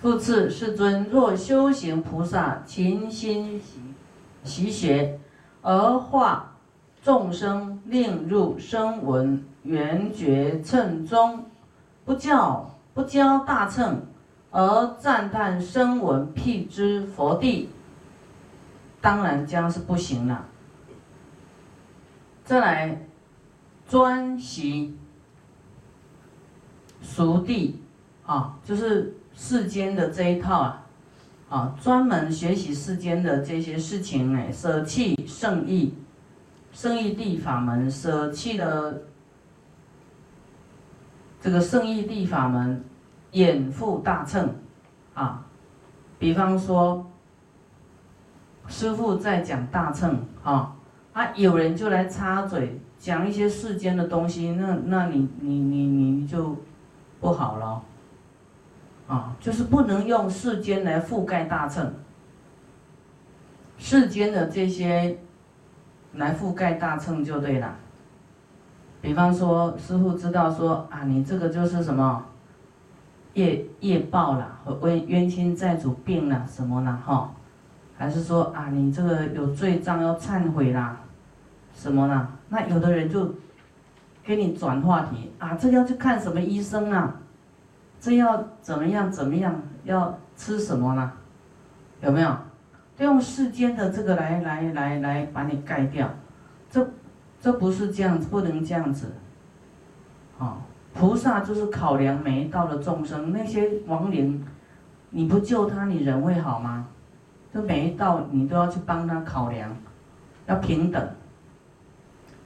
[0.00, 3.60] 复次，世尊若修行菩萨勤心
[4.42, 5.20] 习学，
[5.60, 6.56] 而化
[7.02, 11.44] 众生令入声闻缘觉称中，
[12.06, 14.00] 不教不教大乘，
[14.50, 17.68] 而赞叹声闻辟支佛地，
[19.02, 20.46] 当然将是不行了。
[22.42, 23.06] 再来
[23.86, 24.96] 专习
[27.02, 27.82] 熟地
[28.24, 30.86] 啊，就是世间的这一套啊，
[31.48, 35.94] 啊，专门学习世间的这些事情呢，舍弃圣意，
[36.72, 38.94] 圣意地法门，舍弃了
[41.40, 42.84] 这个圣意地法门，
[43.32, 44.54] 掩覆大乘
[45.14, 45.46] 啊。
[46.18, 47.06] 比方说，
[48.68, 50.76] 师父在讲大乘啊。
[51.12, 56.56] 啊，有人就来插嘴讲一些世间的东西，那那你你你你就
[57.18, 57.82] 不好了，
[59.10, 61.92] 啊，就是不能用世间来覆盖大乘，
[63.76, 65.18] 世间的这些
[66.14, 67.74] 来覆盖大乘就对了。
[69.00, 72.24] 比方说，师傅知道说啊，你这个就是什么
[73.34, 77.32] 业业报了，冤冤亲债主病了什么了哈。
[77.98, 81.00] 还是说啊，你这个有罪障要忏悔啦，
[81.74, 82.30] 什么啦？
[82.48, 83.34] 那有的人就
[84.22, 87.16] 给你转话题啊，这要去看什么医生啊？
[88.00, 89.60] 这要怎么样怎么样？
[89.84, 91.12] 要吃什么呢？
[92.02, 92.34] 有没有？
[92.98, 96.08] 用世间的这个来来来来把你盖掉，
[96.70, 96.86] 这
[97.40, 99.12] 这不是这样子，不能这样子。
[100.38, 100.58] 啊，
[100.92, 104.44] 菩萨就是考量每一道的众生，那些亡灵，
[105.08, 106.86] 你不救他，你人会好吗？
[107.54, 109.74] 就每一道你都要去帮他考量，
[110.46, 111.08] 要平等。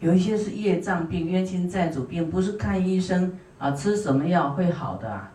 [0.00, 5.32] 有一些是业障病、冤亲债主病，不是看医生啊，吃什么药会好的啊。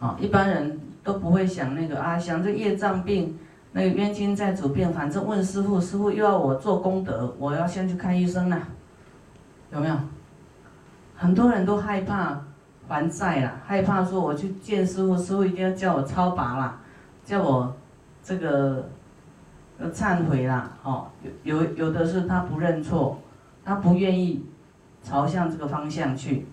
[0.00, 3.38] 啊，一般人都不会想那个啊，想这业障病、
[3.72, 8.58] 那个冤亲债主病，反正问师傅，师傅又要我做功德，我要先去看医生了，
[9.72, 9.96] 有没有？
[11.14, 12.40] 很多人都害怕
[12.88, 16.78] 还债了，害怕说我去见师傅，师傅一定要叫我超拔了，
[17.24, 17.74] 叫我。
[18.26, 18.88] 这个
[19.78, 21.08] 要忏悔啦，哦，
[21.42, 23.20] 有有有的是他不认错，
[23.62, 24.46] 他不愿意
[25.02, 26.46] 朝向这个方向去，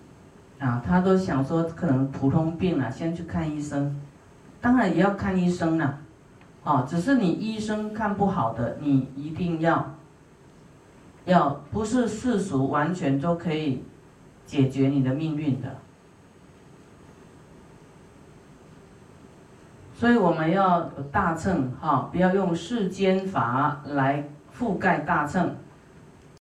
[0.62, 4.00] 啊，他都想说可能普通病了，先去看医生，
[4.60, 5.98] 当然也要看医生啦，
[6.62, 9.92] 哦，只是你医生看不好的，你一定要
[11.24, 13.82] 要不是世俗完全都可以
[14.46, 15.68] 解决你的命运的。
[19.92, 20.80] 所以我们要
[21.10, 25.56] 大乘哈，不要用世间法来覆盖大乘。